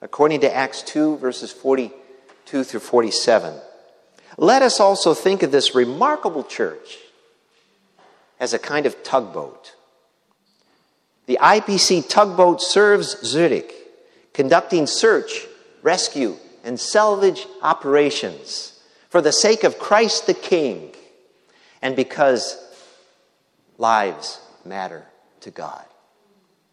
according 0.00 0.40
to 0.40 0.54
Acts 0.54 0.80
2, 0.82 1.18
verses 1.18 1.52
42 1.52 2.64
through 2.64 2.80
47, 2.80 3.54
let 4.38 4.62
us 4.62 4.80
also 4.80 5.12
think 5.12 5.42
of 5.42 5.52
this 5.52 5.74
remarkable 5.74 6.44
church 6.44 6.96
as 8.40 8.52
a 8.52 8.58
kind 8.58 8.86
of 8.86 9.02
tugboat. 9.02 9.74
The 11.26 11.38
IPC 11.40 12.08
tugboat 12.08 12.62
serves 12.62 13.18
Zurich, 13.26 13.74
conducting 14.32 14.86
search, 14.86 15.46
rescue, 15.82 16.36
and 16.64 16.78
salvage 16.78 17.46
operations 17.62 18.80
for 19.08 19.20
the 19.20 19.32
sake 19.32 19.64
of 19.64 19.78
Christ 19.78 20.26
the 20.26 20.34
King 20.34 20.92
and 21.82 21.96
because 21.96 22.56
lives 23.78 24.40
matter 24.64 25.04
to 25.40 25.50
God. 25.50 25.84